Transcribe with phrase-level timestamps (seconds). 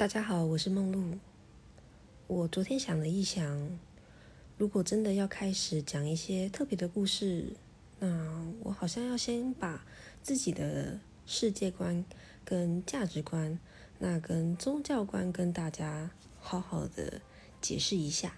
[0.00, 1.18] 大家好，我是梦露。
[2.26, 3.78] 我昨天想了一想，
[4.56, 7.52] 如果真的要开始讲一些特别的故事，
[7.98, 9.84] 那我好像要先把
[10.22, 12.02] 自己的世界观
[12.46, 13.58] 跟价值观，
[13.98, 17.20] 那跟宗教观跟大家好好的
[17.60, 18.34] 解释一下。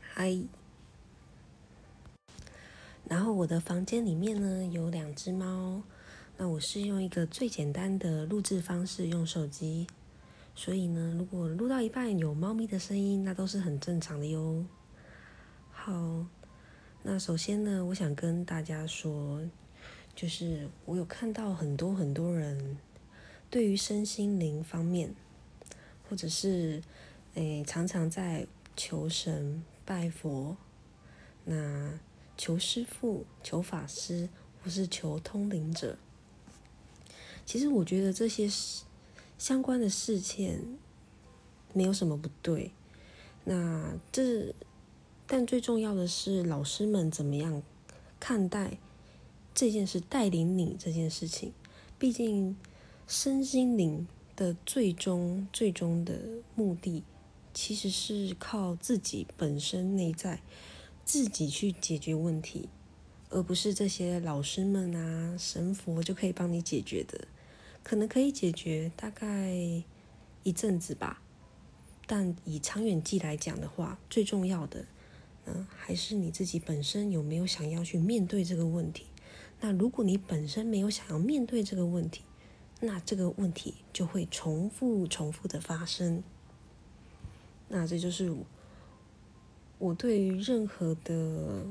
[0.00, 0.40] 嗨，
[3.06, 5.82] 然后我的房间里面呢有两只猫。
[6.36, 9.86] 那我是用一个最简单的录制方式，用手机，
[10.54, 14.64] 所以呢，如果录到一半有猫咪的声音，那都是很正常的哟。
[15.70, 16.26] 好，
[17.04, 19.40] 那首先呢，我想跟大家说，
[20.16, 22.78] 就是我有看到很多很多人
[23.48, 25.14] 对于身心灵方面，
[26.08, 26.82] 或者是
[27.34, 28.44] 诶常常在
[28.76, 30.56] 求神拜佛，
[31.44, 31.98] 那
[32.36, 34.28] 求师傅、求法师，
[34.62, 35.96] 或是求通灵者。
[37.46, 38.84] 其实我觉得这些事
[39.38, 40.60] 相关的事件
[41.72, 42.70] 没有什么不对，
[43.44, 44.54] 那这
[45.26, 47.62] 但最重要的是老师们怎么样
[48.18, 48.78] 看待
[49.54, 51.52] 这件事，带领你这件事情。
[51.98, 52.56] 毕竟
[53.06, 56.18] 身心灵的最终最终的
[56.54, 57.02] 目的，
[57.52, 60.40] 其实是靠自己本身内在
[61.04, 62.68] 自己去解决问题，
[63.30, 67.26] 而不是这些老师们啊神佛就可以帮你解决的。
[67.84, 69.52] 可能可以解决大概
[70.42, 71.22] 一阵子吧，
[72.06, 74.86] 但以长远计来讲的话，最重要的，
[75.44, 79.04] 嗯，还是你自己本身有没有想要去面对这个问题。
[79.60, 82.22] 那如果你本身没有想要面对这个问题，
[82.80, 86.22] 那这个问题就会重复、重复的发生。
[87.68, 88.34] 那这就是
[89.78, 91.66] 我对于任何的，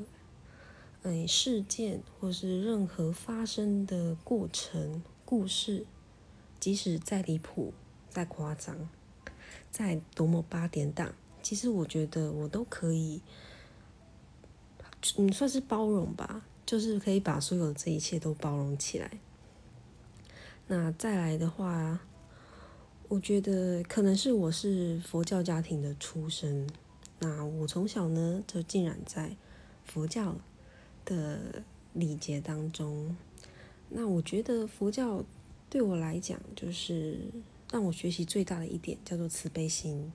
[1.01, 5.85] 嗯，事件或是任何发生的过程、故事。
[6.63, 7.73] 即使再离谱、
[8.09, 8.87] 再夸张、
[9.69, 13.19] 再多么八点档，其实我觉得我都可以，
[15.17, 19.11] 嗯，算是包容吧，就是可以把所有的这一切都包容起来。
[20.67, 21.99] 那再来的话，
[23.09, 26.65] 我觉得可能是我是佛教家庭的出身，
[27.19, 29.35] 那我从小呢就浸染在
[29.83, 30.37] 佛教
[31.03, 31.61] 的
[31.91, 33.17] 礼节当中，
[33.89, 35.25] 那我觉得佛教。
[35.73, 37.17] 对我来讲，就是
[37.71, 40.13] 让我学习最大的一点叫做慈悲心。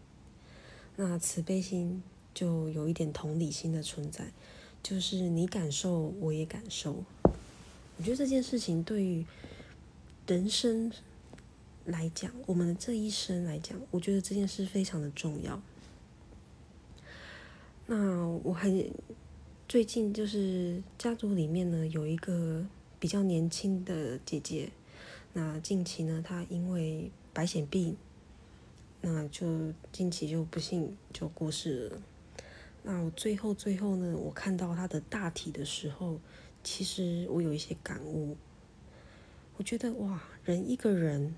[0.94, 2.00] 那慈悲心
[2.32, 4.30] 就有一点同理心的存在，
[4.84, 7.02] 就是你感受，我也感受。
[7.96, 9.26] 我觉得这件事情对于
[10.28, 10.92] 人生
[11.86, 15.60] 来讲，我们的这一生来讲，我觉得这件事非常的重要。
[17.86, 18.72] 那我还
[19.66, 22.64] 最近就是家族里面呢有一个
[23.00, 24.70] 比较年轻的姐姐。
[25.34, 27.96] 那近期呢，他因为白血病，
[29.00, 32.02] 那就近期就不幸就过世了。
[32.82, 36.18] 那我最后最后呢，我看到他的大体的时候，
[36.64, 38.36] 其实我有一些感悟。
[39.56, 41.34] 我觉得哇，人一个人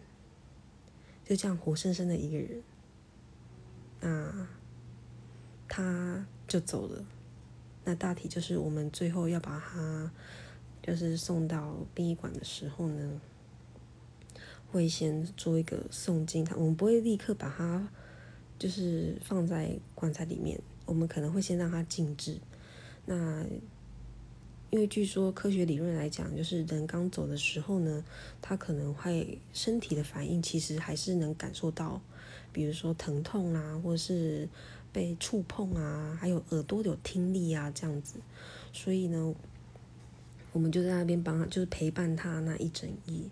[1.25, 2.63] 就这样活生生的一个人，
[4.01, 4.49] 那
[5.69, 7.05] 他就走了。
[7.85, 10.11] 那大体就是我们最后要把他
[10.83, 13.21] 就是送到殡仪馆的时候呢。
[14.71, 17.89] 会先做一个诵经，他我们不会立刻把它
[18.59, 22.39] 就是放在棺材里面，我们可能会先让它静置。
[23.07, 23.45] 那
[24.71, 28.05] 因为据说科学理论来讲，就是人刚走的时候呢，
[28.41, 32.01] 他可能会身体的反应其实还是能感受到，
[32.53, 34.49] 比如说疼痛啊，或是
[34.93, 38.21] 被触碰啊，还有耳朵有听力啊这样子。
[38.73, 39.35] 所以呢，
[40.53, 43.23] 我们就在那边帮他，就是陪伴他那一整夜。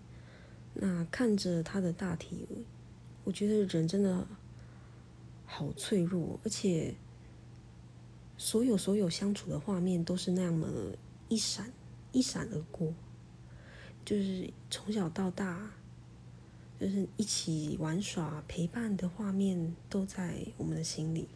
[0.73, 2.47] 那看着他的大体，
[3.25, 4.25] 我觉得人真的
[5.45, 6.95] 好脆弱，而且
[8.37, 10.67] 所有所有相处的画面都是那么
[11.27, 11.73] 一闪
[12.13, 12.93] 一闪而过，
[14.05, 15.71] 就是从小到大，
[16.79, 21.27] 就是一起玩耍陪伴的画面都在我们的心里。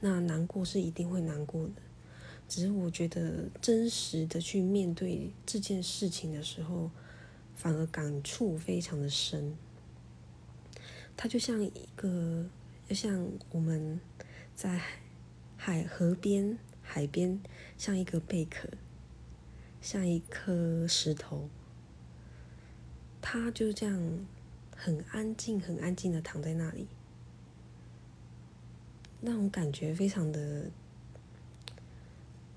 [0.00, 1.82] 那难过是一定会难过的，
[2.48, 6.90] 只是我觉得真实的去面对这件事情的时候。
[7.54, 9.56] 反而感触非常的深，
[11.16, 12.46] 它就像一个，
[12.88, 14.00] 就像我们
[14.54, 14.80] 在
[15.56, 17.40] 海河边、海边，
[17.78, 18.68] 像一个贝壳，
[19.80, 21.48] 像一颗石头，
[23.20, 24.26] 它就这样
[24.76, 26.88] 很安静、很安静的躺在那里，
[29.20, 30.70] 那种感觉非常的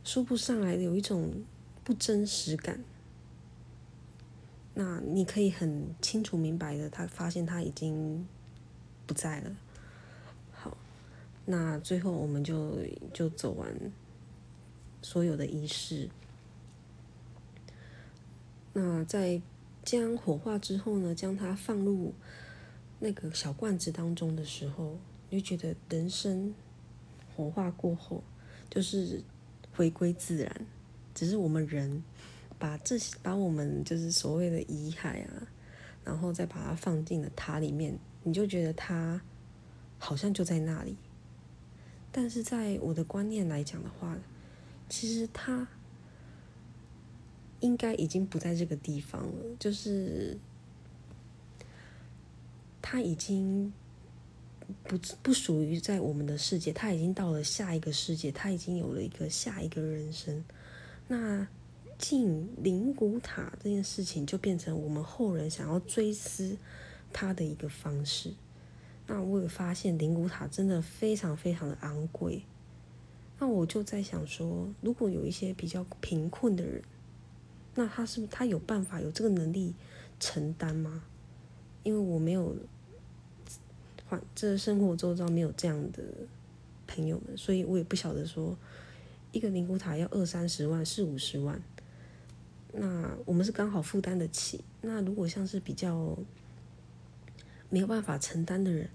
[0.03, 1.43] 说不上来的，有一种
[1.83, 2.79] 不真实感。
[4.77, 8.27] 那你可以很清楚明白的，他发现他已经
[9.07, 9.55] 不在了。
[10.51, 10.77] 好，
[11.45, 12.77] 那最后我们就
[13.13, 13.73] 就走完
[15.01, 16.09] 所有的仪式。
[18.73, 19.41] 那在
[19.83, 22.13] 将火化之后呢，将它放入
[22.99, 24.97] 那个小罐子当中的时候，
[25.29, 26.53] 你就觉得人生
[27.33, 28.21] 火化过后
[28.69, 29.23] 就是
[29.73, 30.65] 回归自然，
[31.13, 32.03] 只是我们人
[32.57, 35.47] 把这些把我们就是所谓的遗骸啊，
[36.03, 39.21] 然后再把它放进了塔里面，你就觉得它
[39.97, 40.95] 好像就在那里。
[42.11, 44.17] 但是在我的观念来讲的话，
[44.89, 45.67] 其实它。
[47.61, 50.37] 应该已经不在这个地方了，就是
[52.79, 53.73] 他已经
[54.83, 60.43] 不不属于在我们的世界，他已经到了下一个世界，他已经有了一个下一个人生。
[61.07, 61.47] 那
[62.07, 66.55] 进灵骨塔这件事情，就变成我们后人想要追思
[67.11, 68.31] 他的一个方式。
[69.07, 72.43] 那我有发现灵骨塔真的非常非常的昂贵，
[73.39, 76.83] 那我就在想说，如果有一些比较贫困的人。
[77.73, 79.73] 那他是不是他有办法有这个能力
[80.19, 81.03] 承担吗？
[81.81, 82.55] 因为我没有，
[84.07, 86.03] 换这生活周遭没有这样的
[86.85, 88.55] 朋友们，所以我也不晓得说
[89.31, 91.61] 一个灵骨塔要二三十万、四五十万，
[92.77, 94.63] 那我们是刚好负担得起。
[94.81, 96.17] 那如果像是比较
[97.69, 98.89] 没有办法承担的人，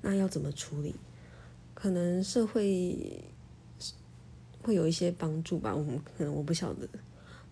[0.00, 0.94] 那要怎么处理？
[1.74, 3.22] 可能社会
[4.62, 6.88] 会有一些帮助吧，我们可能我不晓得。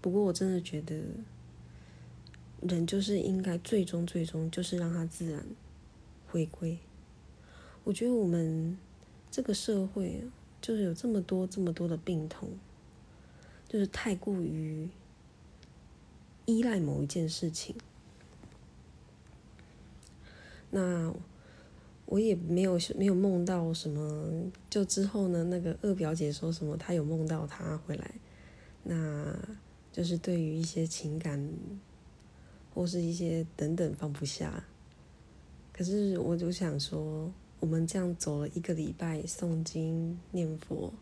[0.01, 0.97] 不过我真的觉得，
[2.63, 5.45] 人就是应该最终最终就是让他自然
[6.29, 6.79] 回归。
[7.85, 8.77] 我觉得我们
[9.31, 10.25] 这个社会
[10.61, 12.49] 就是有这么多这么多的病痛，
[13.69, 14.89] 就是太过于
[16.47, 17.77] 依赖某一件事情。
[20.71, 21.13] 那
[22.07, 28.15] 我也没有没有梦到什么，就之后呢，那个二表姐说什么，她有梦到她回来，
[28.85, 29.37] 那。
[29.93, 31.51] 就是对于一些情感，
[32.75, 34.63] 或是一些等等放不下，
[35.73, 40.93] 可是我就想说，我们这样走了一个礼拜诵经念佛，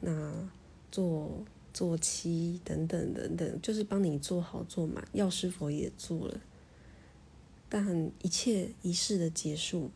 [0.00, 0.46] 那
[0.90, 1.42] 做
[1.76, 6.40] 做七等等等等，就是帮你做好做满，药师佛也做了，
[7.68, 9.90] 但一切仪式的结束，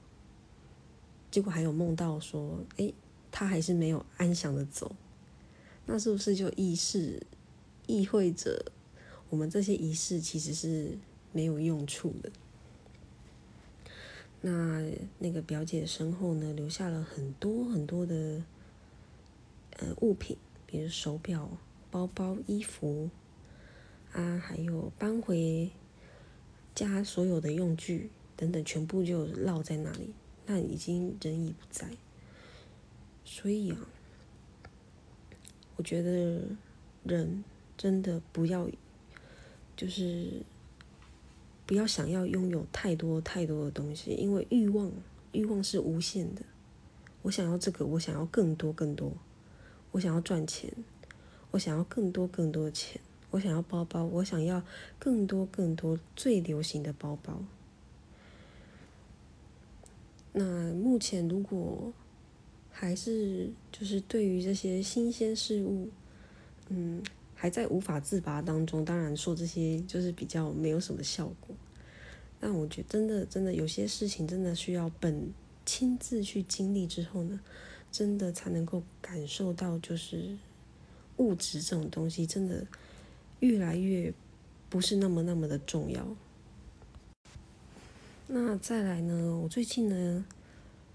[1.31, 2.93] 结果还有梦到说，哎，
[3.33, 4.95] 他还是没有安详的走，
[5.87, 7.23] 那是不是就意识？
[7.87, 8.73] 意会着
[9.31, 10.99] 我们这些仪式其实是
[11.33, 12.31] 没有用处的。
[14.43, 14.85] 那
[15.19, 18.45] 那个表姐身后呢，留下了很多很多的
[19.79, 20.37] 呃物品，
[20.67, 21.51] 比如手表、
[21.91, 23.11] 包包、衣服
[24.13, 25.71] 啊，还有搬回
[26.75, 30.13] 家所有的用具等等，全部就落在那里。
[30.47, 31.89] 那已经人已不在，
[33.25, 33.79] 所以啊，
[35.77, 36.43] 我觉得
[37.05, 37.45] 人。
[37.81, 38.69] 真的不要，
[39.75, 40.43] 就是
[41.65, 44.93] 不要想要拥有太多太多的东西，因为欲望
[45.33, 46.43] 欲望是无限的。
[47.23, 49.11] 我想要这个，我想要更多更多，
[49.93, 50.71] 我想要赚钱，
[51.51, 53.01] 我想要更多更多的钱，
[53.31, 54.63] 我想要包包，我想要
[54.99, 57.43] 更多更多最流行的包包。
[60.33, 61.93] 那目前如果
[62.71, 65.89] 还是就是对于这些新鲜事物，
[66.69, 67.03] 嗯。
[67.43, 71.57] 还在无法自拔当中，当然说这些就是比较没有什么效果。
[72.39, 75.33] 但我觉得真的真的有些事情真的需要本
[75.65, 77.41] 亲自去经历之后呢，
[77.91, 80.37] 真的才能够感受到，就是
[81.21, 82.67] 物质这种东西真的
[83.39, 84.13] 越来越
[84.69, 86.05] 不是那么那么的重要。
[88.27, 90.25] 那再来呢，我最近呢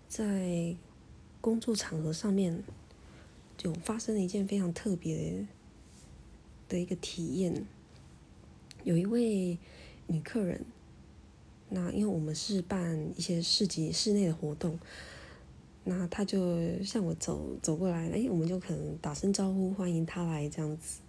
[0.09, 0.75] 在
[1.39, 2.63] 工作场合上面
[3.57, 5.45] 就发生了一件非常特别
[6.67, 6.77] 的。
[6.77, 7.65] 一个体验，
[8.83, 9.57] 有一位
[10.07, 10.65] 女客人，
[11.69, 14.77] 那因为我们是办一些市集室内的活动，
[15.85, 20.99] 那他就向我走走过来，哎，我们就可能打声招呼欢迎他来这样子。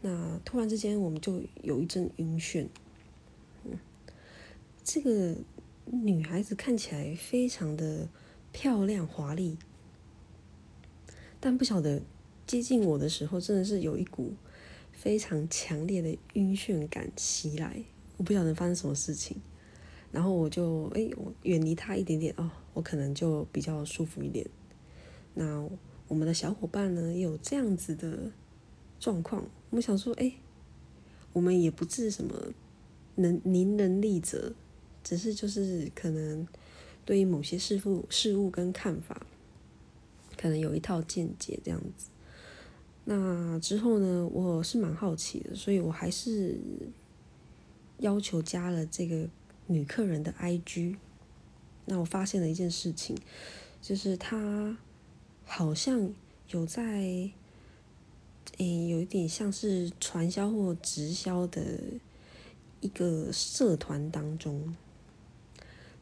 [0.00, 2.66] 那突然之间，我们就有一阵晕眩。
[3.64, 3.78] 嗯，
[4.82, 5.36] 这个
[5.84, 8.08] 女孩子看起来非常的
[8.50, 9.56] 漂亮华丽，
[11.38, 12.02] 但不晓得
[12.46, 14.32] 接近我的时候，真的是有一股。
[14.96, 17.84] 非常强烈的晕眩感袭来，
[18.16, 19.36] 我不晓得发生什么事情，
[20.14, 24.48] 然后我就哎，我远离他一点点哦，我可能就比较舒服一点。
[25.34, 25.68] 那
[26.06, 28.30] 我们的小伙伴呢，也有这样子的
[29.00, 30.32] 状况，我们想说，哎，
[31.32, 32.32] 我们也不是什么
[33.16, 34.54] 能临人力者，
[35.02, 36.46] 只是就是可能
[37.04, 39.26] 对于某些事物事物跟看法，
[40.36, 42.10] 可能有一套见解这样子。
[43.04, 46.56] 那之后呢，我是蛮好奇的，所以我还是
[47.98, 49.28] 要求加了这个
[49.66, 50.96] 女客人的 IG。
[51.86, 53.16] 那我发现了一件事情，
[53.82, 54.78] 就是她
[55.44, 56.12] 好像
[56.48, 57.30] 有在，
[58.58, 61.62] 诶，有一点像是传销或直销的
[62.80, 64.74] 一个社团当中。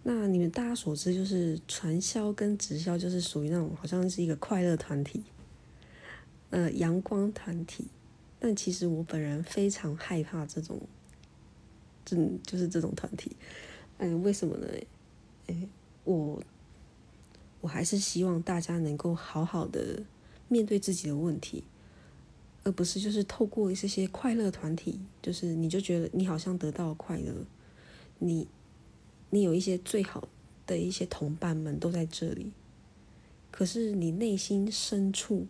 [0.04, 5.22] 那你们大家所知，就是传销跟直销就是属于那种好像是一个快乐团体，
[6.50, 7.86] 呃，阳光团体。
[8.40, 10.80] 但其实我本人非常害怕这种，
[12.04, 13.36] 这就是这种团体。
[13.98, 14.66] 嗯，为什么呢？
[15.46, 15.68] 诶，
[16.04, 16.42] 我
[17.60, 20.02] 我还是希望大家能够好好的
[20.48, 21.62] 面对自己的问题，
[22.64, 27.32] 而不是就是透过这些快乐团体，就是你就觉得你好像得到快乐，
[28.18, 28.46] 你
[29.30, 30.28] 你有一些最好
[30.66, 32.52] 的一些同伴们都在这里，
[33.50, 35.46] 可是你内心深处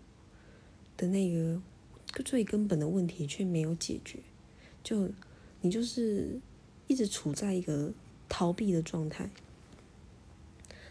[0.96, 1.60] 的那个
[2.24, 4.18] 最根本的问题却没有解决，
[4.84, 5.10] 就
[5.62, 6.38] 你就是
[6.86, 7.90] 一直处在一个
[8.28, 9.30] 逃避的状态。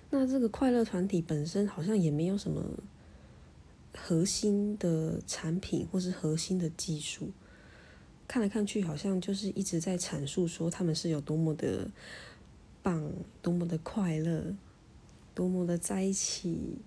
[0.10, 2.64] 那这个快乐团体本身好像也没有什么
[3.96, 7.30] 核心的产品或是核心的技术，
[8.28, 11.90] 看来看去好像就是一直在阐述说他们是有多么的
[12.82, 13.12] 棒，
[13.42, 14.56] 多么的快乐，
[15.34, 16.78] 多么的在一起，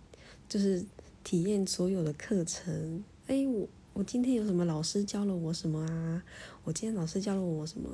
[0.48, 0.84] 就是
[1.22, 3.02] 体验所有的课程。
[3.26, 6.22] 哎，我我今天有什么老师教了我什么啊？
[6.64, 7.88] 我今天老师教了我什么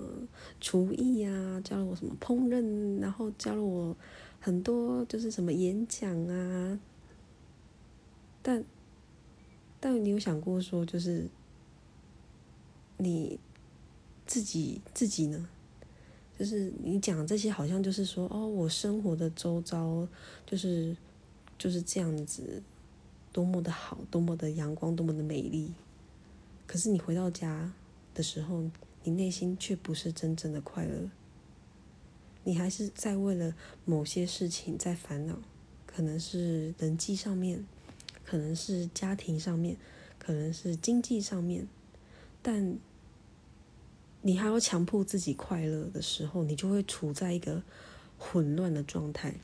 [0.58, 1.60] 厨艺啊？
[1.60, 3.00] 教了我什么烹饪？
[3.00, 3.96] 然后教了我。
[4.42, 6.80] 很多就是什么演讲啊，
[8.40, 8.64] 但
[9.78, 11.28] 但你有想过说，就是
[12.96, 13.38] 你
[14.24, 15.46] 自己自己呢？
[16.38, 20.08] 就是你讲这些，好像就是说，哦，我生活的周遭
[20.46, 20.96] 就是
[21.58, 22.62] 就是这样子，
[23.30, 25.70] 多么的好，多么的阳光，多么的美丽。
[26.70, 27.72] 可是你回到家
[28.14, 28.62] 的时候，
[29.02, 31.10] 你内心却不是真正的快乐。
[32.44, 33.52] 你还是在为了
[33.84, 35.36] 某些事情在烦恼，
[35.84, 37.66] 可能是人际上面，
[38.24, 39.76] 可能是家庭上面，
[40.16, 41.66] 可能是经济上面，
[42.40, 42.78] 但
[44.22, 47.64] 你还要强迫自己快乐的时候，你就会处在一个
[48.16, 49.34] 混乱的状态。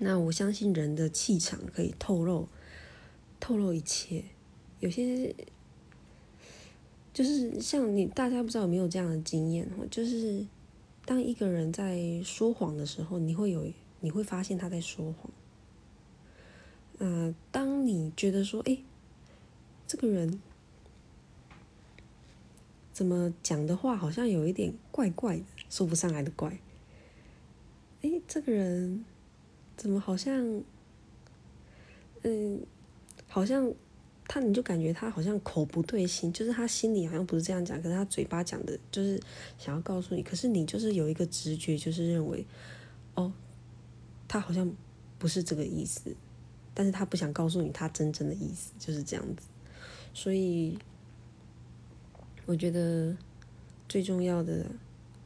[0.00, 2.48] 那我相信人的气场可以透露
[3.38, 4.24] 透露一切，
[4.80, 5.32] 有些
[7.14, 10.44] 就是像你大家不知道有没有这样的经验就是。
[11.06, 15.30] 当一个人在说谎的时候，你会有你会发现他在说谎。
[16.96, 18.78] 嗯，当你觉得说，哎，
[19.86, 20.40] 这个人
[22.90, 26.58] 怎么讲的话好像有一点怪怪的，说不上来的怪。
[28.00, 29.04] 哎，这个人
[29.76, 30.62] 怎么好像，
[32.22, 32.62] 嗯，
[33.28, 33.74] 好像。
[34.26, 39.20] 他你就感觉他好像口不对心，就是他心里好像不是这样讲，可是他嘴巴讲的，就是
[39.58, 40.22] 想要告诉你。
[40.22, 42.46] 可是你就是有一个直觉，就是认为，
[43.14, 43.32] 哦，
[44.26, 44.70] 他好像
[45.18, 46.16] 不是这个意思，
[46.72, 49.46] 但是他不想告诉你他真正的意思，就是这样子。
[50.14, 50.78] 所以
[52.46, 53.16] 我觉得
[53.88, 54.66] 最重要的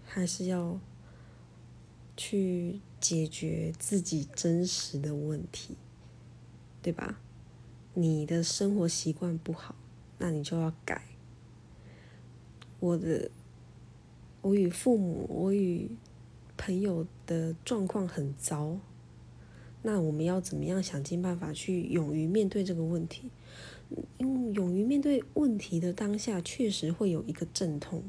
[0.04, 0.78] 还是要
[2.16, 5.76] 去解决自己真实的问题，
[6.82, 7.20] 对吧？
[8.00, 9.74] 你的生活习惯不好，
[10.18, 11.02] 那你就要改。
[12.78, 13.28] 我的，
[14.40, 15.90] 我与父母，我与
[16.56, 18.78] 朋友的状况很糟，
[19.82, 23.32] 那我们要怎么样想尽办法去勇于面对这个问题？
[24.18, 28.04] 因为勇于面对问题的当下，确实会有一个阵痛，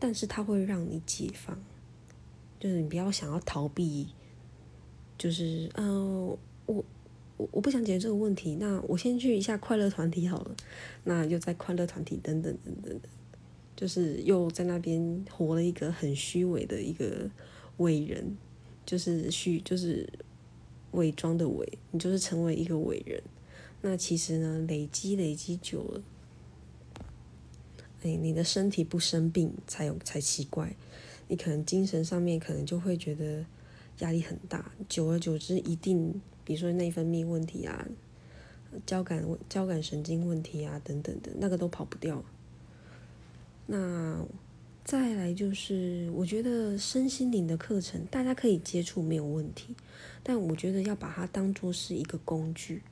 [0.00, 1.56] 但是它会让你解放，
[2.58, 4.08] 就是你不要想要逃避，
[5.16, 6.84] 就是嗯，我。
[7.36, 10.56] 我我不想解决这个问题，那我先去一下快乐团体好了。
[11.02, 13.08] 那又在快乐团体等等等等的，
[13.74, 17.28] 就是又在那边活了一个很虚伪的一个
[17.78, 18.36] 伟人，
[18.86, 20.08] 就是虚就是
[20.92, 23.20] 伪装的伪，你就是成为一个伟人。
[23.82, 26.02] 那其实呢，累积累积久了，
[28.02, 30.76] 哎，你的身体不生病才有才奇怪。
[31.26, 33.44] 你可能精神上面可能就会觉得
[33.98, 36.22] 压力很大，久而久之一定。
[36.44, 37.86] 比如说内分泌问题啊，
[38.84, 42.22] 交感交感神经问题啊等等的，那个都跑不掉。
[43.66, 44.24] 那
[44.84, 49.74] 再来就是，我觉得身心灵的课程大家可以接触没有问题，
[50.22, 52.82] 但我觉得要把它当做是一个工具，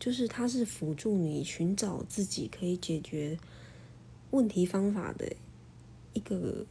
[0.00, 3.38] 就是它是辅助你寻找自己可以解决
[4.30, 5.30] 问题方法的
[6.14, 6.64] 一个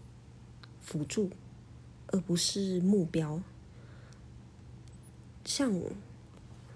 [0.79, 1.29] 辅助，
[2.07, 3.39] 而不是目标。
[5.43, 5.91] 像我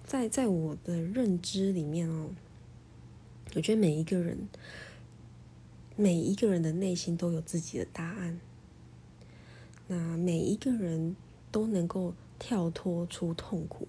[0.03, 2.29] 在在我的认知里面哦，
[3.55, 4.47] 我觉得每一个人，
[5.95, 8.39] 每一个人的内心都有自己的答案。
[9.87, 11.15] 那每一个人
[11.51, 13.87] 都能够跳脱出痛苦，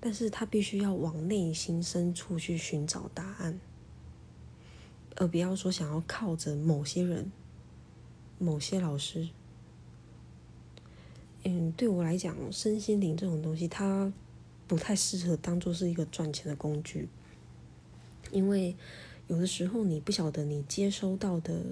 [0.00, 3.60] 但是他必须要往内心深处去寻找答案，
[5.16, 7.30] 而不要说想要靠着某些人、
[8.38, 9.28] 某些老师。
[11.44, 14.12] 嗯，对我来讲，身心灵这种东西，它
[14.66, 17.08] 不太适合当做是一个赚钱的工具，
[18.32, 18.74] 因为
[19.28, 21.62] 有的时候你不晓得你接收到的，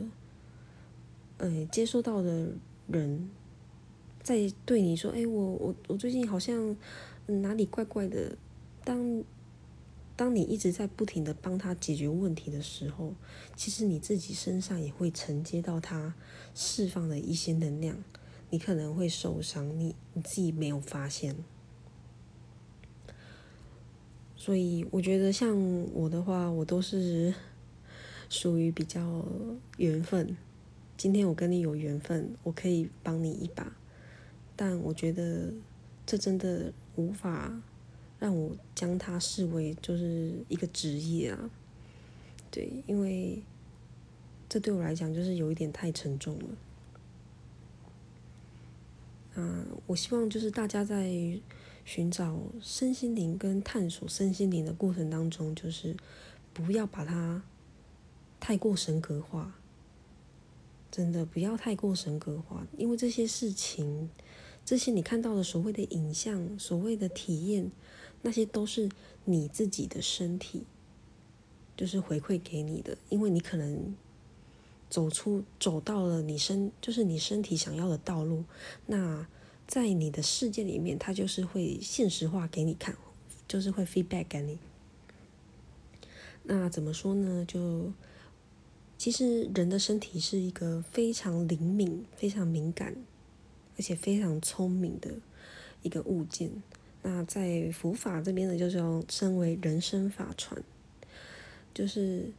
[1.39, 2.49] 呃，接收到的
[2.87, 3.31] 人
[4.23, 6.77] 在对你说：“哎，我我我最近好像
[7.27, 8.37] 哪里怪怪的。”
[8.85, 9.25] 当
[10.17, 13.15] 当你一直在不停的帮他解决问题的时候，
[13.57, 16.15] 其实你自己身上也会承接到他
[16.55, 17.97] 释放的一些能量。
[18.53, 21.35] 你可能会受伤，你你自己没有发现，
[24.37, 25.59] 所以我觉得像
[25.95, 27.33] 我的话，我都是
[28.29, 29.25] 属于比较
[29.79, 30.37] 缘分。
[30.99, 33.75] 今天我跟你有缘分，我可以帮你一把，
[34.55, 35.51] 但我觉得
[36.05, 37.59] 这真的无法
[38.19, 41.51] 让我将它视为就是一个职业啊。
[42.51, 43.43] 对，因为
[44.47, 46.49] 这对我来讲就是有一点太沉重了。
[49.35, 51.11] 嗯，我希望就是大家在
[51.85, 55.97] 寻找身心灵跟探索身心灵的过程当中，就是
[56.53, 57.43] 不要把它
[58.39, 59.55] 太过神格化，
[60.91, 64.11] 真的不要太过神格化，因为这些事情，
[64.65, 67.73] 这些你看到的所谓的影像、所谓的体验，
[68.21, 68.89] 那些都是
[69.25, 70.65] 你自己的身体，
[71.77, 73.95] 就是回馈给你的，因为你可能。
[74.93, 78.45] 走出走到了你身，就是你身体想要的道路。
[78.85, 79.27] 那
[79.67, 82.95] 在你的世界里面，它就是会现实化给你看，
[83.49, 84.59] 就是会 feedback 给你。
[86.43, 87.43] 那怎么说呢？
[87.49, 87.91] 就
[88.99, 92.95] 其实人的身体是一个非常灵敏、非常敏感，
[93.79, 95.11] 而且非常聪明的
[95.81, 96.63] 一个物件。
[97.01, 100.63] 那在佛法这边呢，就是要称为人生法传，
[101.73, 102.31] 就是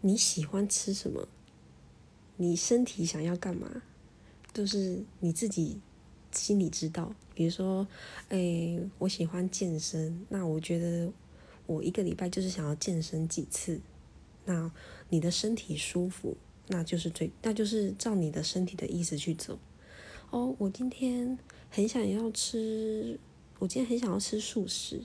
[0.00, 1.28] 你喜欢吃什么。
[2.36, 3.82] 你身体想要干嘛，
[4.52, 5.80] 就是你自己
[6.32, 7.14] 心里知道。
[7.34, 7.86] 比如说，
[8.28, 11.10] 哎，我喜欢健身，那我觉得
[11.66, 13.80] 我一个礼拜就是想要健身几次。
[14.44, 14.70] 那
[15.08, 16.36] 你的身体舒服，
[16.68, 19.58] 那就是最，那就是照你的身体的意思去走。
[20.30, 21.38] 哦，我今天
[21.70, 23.18] 很想要吃，
[23.58, 25.02] 我今天很想要吃素食。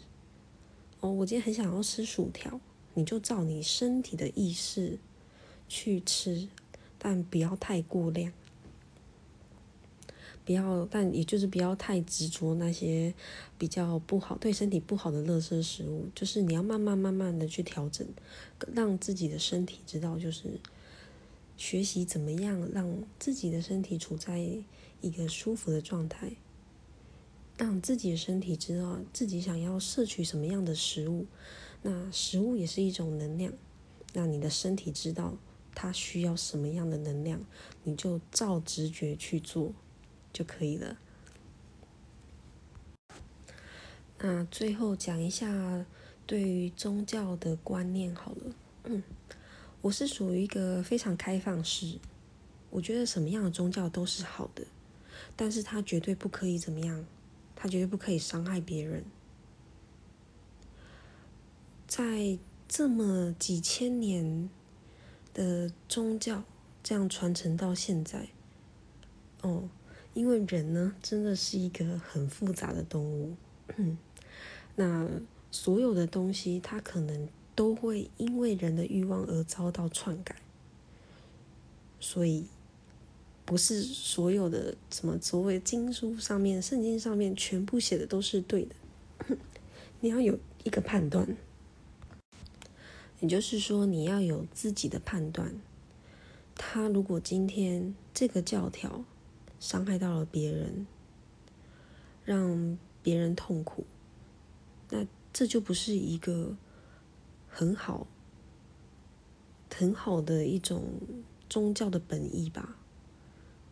[1.00, 2.60] 哦，我今天很想要吃薯条，
[2.96, 4.98] 你就照你身体的意识
[5.70, 6.50] 去吃。
[7.00, 8.32] 但不要太过量，
[10.46, 13.14] 不要，但也就是不要太执着那些
[13.58, 16.08] 比较不好、对身体不好的垃圾食物。
[16.16, 18.08] 就是你要慢慢、慢慢的去调整，
[18.74, 20.60] 让自己的身体知道，就是
[21.58, 24.40] 学习怎么样让自己的身体处在
[25.02, 26.32] 一个舒服的状态，
[27.58, 31.26] 让自己的身体知道自己想要摄取什么样的食物。
[31.82, 33.54] 那食物也是一种能量，
[34.14, 35.38] 让你的身体知道。
[35.80, 37.40] 他需要什么样的能量，
[37.84, 39.72] 你就照直觉去做
[40.34, 40.98] 就可以了。
[44.18, 45.86] 那最后讲一下
[46.26, 48.56] 对于宗教的观念好了。
[48.86, 49.04] 嗯，
[49.80, 52.00] 我是属于一个非常开放式，
[52.72, 54.66] 我觉得什么样的宗教都是好的，
[55.36, 57.06] 但是他绝对不可以怎么样，
[57.56, 59.06] 他绝对不可以伤害别人。
[61.86, 64.50] 在这么几千年。
[65.38, 66.44] 的宗教
[66.82, 68.28] 这样传承到现在，
[69.44, 69.70] 哦，
[70.16, 73.36] 因为人呢真的是一个很复杂的动物，
[73.78, 73.96] 嗯
[74.76, 75.08] 那
[75.52, 80.36] 所有的东西它可能都会因为人的欲望而遭到篡改，
[82.00, 82.48] 所以
[83.46, 89.38] 不是所有的什么所谓经书上面、圣经上面全部写的都是对的，
[90.02, 91.38] 你要有一个判断。
[93.20, 95.56] 也就是说，你要有自己的判断。
[96.56, 99.06] 他如果今天这个教条
[99.60, 100.86] 伤害到了别人，
[102.26, 103.86] 让别人痛苦，
[104.90, 106.56] 那这就不是一个
[107.48, 108.08] 很好、
[109.74, 110.84] 很好的一种
[111.50, 112.76] 宗教的本意吧？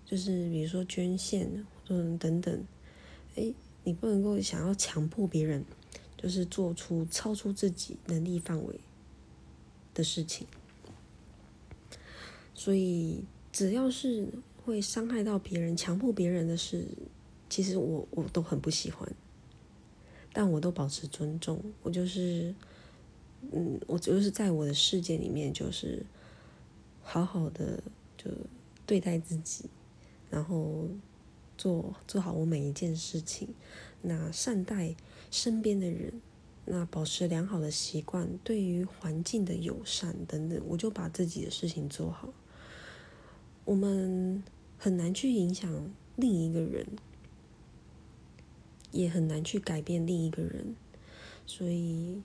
[0.06, 2.64] 就是比如说捐献，嗯，等等。
[3.36, 3.54] 哎，
[3.84, 5.66] 你不能够想要强迫别人，
[6.16, 8.80] 就是做出超出自己能力范围。
[9.96, 10.46] 的事情，
[12.54, 14.28] 所以只要是
[14.64, 16.86] 会伤害到别人、强迫别人的事，
[17.50, 19.12] 其实我我都很不喜欢。
[20.32, 21.64] 但我都保持尊重。
[21.82, 22.54] 我就是，
[23.54, 26.06] 嗯，我就是在我的世界里面，就是
[27.02, 27.82] 好好的
[28.18, 28.30] 就
[28.86, 29.70] 对待自己，
[30.30, 30.90] 然后
[31.58, 33.48] 做做好我每一件事情，
[34.02, 34.94] 那善待
[35.32, 36.22] 身边的人。
[36.67, 42.34] 那保持良好的习惯，对于环境的友善等等，我就把自己的事情做好。
[43.65, 44.43] 我们
[44.75, 46.88] 很难去影响另一个人，
[48.91, 50.75] 也很难去改变另一个人，
[51.45, 52.19] 所以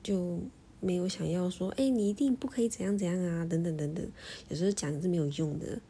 [0.00, 0.38] 就
[0.78, 4.08] 没有想要说，哎，你一定不可以怎样怎样啊，等等等等。
[4.48, 5.80] 有时候讲是没有用的，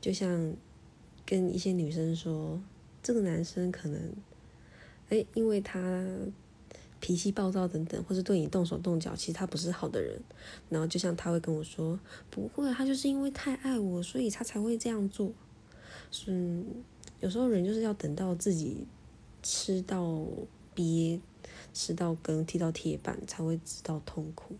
[0.00, 0.54] 就像
[1.26, 2.62] 跟一些女生说，
[3.02, 4.14] 这个男生可能。
[5.12, 5.78] 哎，因为他
[7.00, 10.18] 脾气暴躁等等，或是对你动手动脚，其实他不是好的人。
[10.70, 15.30] 然后就像他会跟我说，不会，他就是因为太爱我，所以他才会这样做。
[16.10, 16.64] 是
[17.20, 18.86] 有时候人就是要等到自己
[19.42, 20.26] 吃到
[20.74, 21.20] 憋、
[21.74, 24.56] 吃到根、踢到铁板，才会知道痛苦。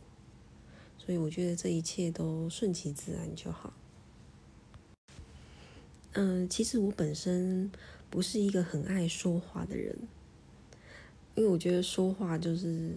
[0.99, 3.73] 所以我觉得这一切都顺其自然就好。
[6.12, 7.73] 嗯，其实我本身
[8.11, 9.97] 不是一个很爱说话的人。
[11.35, 12.92] 因为我觉得说话就是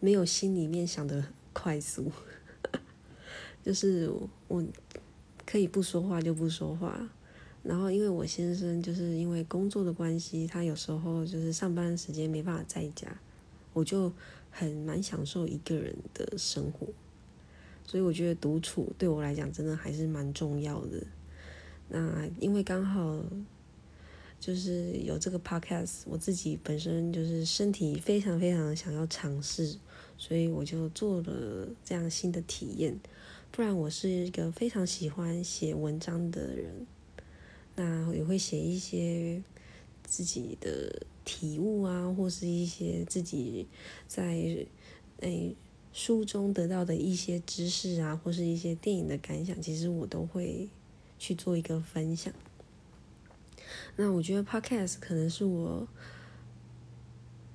[0.00, 2.10] 没有心里面想的快速，
[3.62, 4.10] 就是
[4.48, 4.64] 我
[5.44, 7.10] 可以不说话就不说话。
[7.62, 13.08] 然后因为我先生就是因为工作的关系，他有时候就是上班时间没办法在家，
[13.74, 14.10] 我就
[14.50, 16.86] 很蛮享受一个人的生活。
[17.86, 21.06] 所以我觉得独处对我来讲真的还是蛮重要的。
[21.88, 23.22] 那因为刚好。
[24.44, 29.74] 就是有这个 podcast，我自己本身就是身体非常非常想要尝试，
[30.18, 33.00] 所以我就做了这样新的体验。
[33.50, 36.86] 不然我是一个非常喜欢写文章的人，
[37.74, 39.42] 那也会写一些
[40.02, 43.66] 自己的体悟啊，或是一些自己
[44.06, 44.66] 在
[45.20, 45.56] 诶
[45.94, 50.68] 书中得到的一些知识啊，或是一些电影的感想，其实我都会
[51.18, 52.30] 去做一个分享。
[53.96, 55.86] 那我觉得 Podcast 可能是我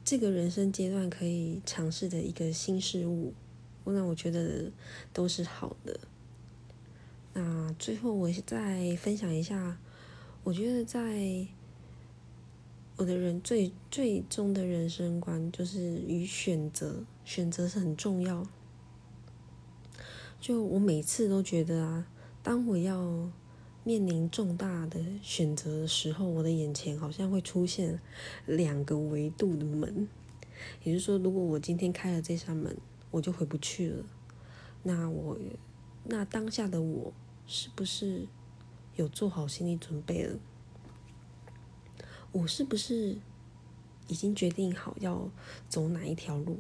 [0.04, 3.34] 这个人生阶段可以尝试的一个新事物，
[3.86, 4.72] 那我觉得
[5.14, 6.00] 都是好的。
[7.34, 9.78] 那最后我再分享一下，
[10.44, 11.48] 我觉得在
[12.96, 18.46] 我的人最最终的人生观就是与选择，选择是很重要。
[20.40, 22.08] 就我每次都觉得啊，
[22.42, 23.30] 当我要。
[23.84, 28.00] 面临重大的选择的时候，我的眼前好像会出现
[28.46, 30.08] 两个维度的门，
[30.84, 32.78] 也就是说，如果我今天开了这扇门，
[33.10, 34.06] 我就回不去了。
[34.84, 35.38] 那我，
[36.04, 37.14] 那当下的我
[37.48, 38.28] 是不是
[38.96, 40.38] 有做好心理准备了？
[42.32, 43.18] 我是不是
[44.08, 45.32] 已经决定好要
[45.68, 46.58] 走哪一条路？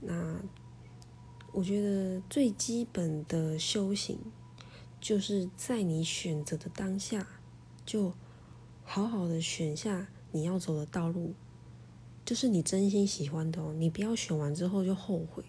[0.00, 0.40] 那
[1.52, 4.18] 我觉得最基本的修行。
[5.04, 7.28] 就是在你选择的当下，
[7.84, 8.14] 就
[8.84, 11.34] 好好的选下你要走的道路，
[12.24, 13.74] 就是你真心喜欢的哦。
[13.76, 15.44] 你不要选完之后就后悔。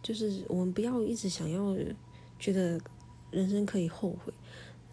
[0.00, 1.76] 就是我们不要一直想要
[2.38, 2.80] 觉得
[3.32, 4.32] 人生可以后悔，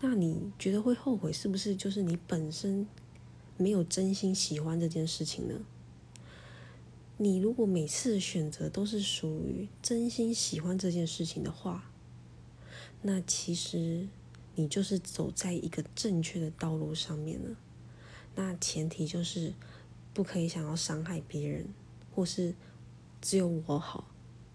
[0.01, 2.87] 那你觉得会后悔，是不是就是你本身
[3.57, 5.53] 没有真心喜欢这件事情呢？
[7.17, 11.91] 你如果每次选择都是属于真心喜欢这件事情的话，
[13.01, 14.07] 那其实
[14.55, 17.55] 你就是走在一个正确的道路上面了。
[18.36, 19.53] 那前提就是
[20.13, 21.67] 不可以想要伤害别人，
[22.13, 22.53] 或是
[23.21, 24.07] 只有我好，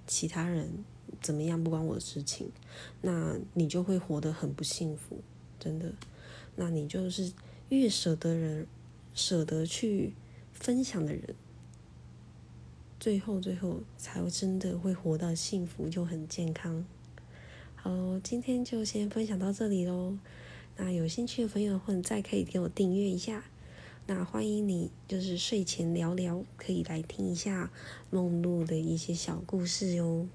[0.07, 0.85] 其他人
[1.21, 2.51] 怎么样不关我的事情。
[3.01, 5.21] 那你就会活得很不幸福，
[5.59, 5.93] 真的。
[6.57, 7.33] 那你就是
[7.71, 8.67] 越舍得人，
[9.15, 10.15] 舍得去
[10.53, 11.35] 分享的人，
[13.01, 16.85] 最后最后才会真的会活到幸福又很健康。
[17.85, 17.91] 好，
[18.23, 20.17] 今天就先分享到这里喽。
[20.77, 23.43] 那有兴趣的朋友，或者再可以给我订阅一下。
[24.07, 27.73] 那欢迎你，就是睡前聊聊，可以来听一下
[28.09, 30.29] 梦露的一些小故事哟。